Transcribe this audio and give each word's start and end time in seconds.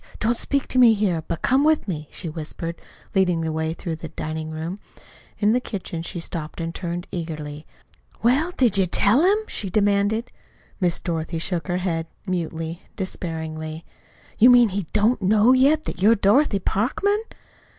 Don't 0.19 0.35
speak 0.35 0.71
here, 0.73 1.21
but 1.27 1.43
come 1.43 1.63
with 1.63 1.87
me," 1.87 2.07
she 2.09 2.27
whispered, 2.27 2.81
leading 3.13 3.41
the 3.41 3.51
way 3.51 3.71
through 3.71 3.97
the 3.97 4.07
diningroom. 4.09 4.79
In 5.37 5.53
the 5.53 5.59
kitchen 5.59 6.01
she 6.01 6.19
stopped 6.19 6.59
and 6.59 6.73
turned 6.73 7.05
eagerly. 7.11 7.67
"Well, 8.23 8.49
did 8.49 8.79
you 8.79 8.87
tell 8.87 9.21
him?" 9.21 9.37
she 9.47 9.69
demanded. 9.69 10.31
Miss 10.79 10.99
Dorothy 10.99 11.37
shook 11.37 11.67
her 11.67 11.77
head, 11.77 12.07
mutely, 12.25 12.81
despairingly. 12.95 13.85
"You 14.39 14.49
mean 14.49 14.69
he 14.69 14.87
don't 14.91 15.21
know 15.21 15.53
yet 15.53 15.83
that 15.83 16.01
you're 16.01 16.15
Dorothy 16.15 16.57
Parkman?" 16.57 17.21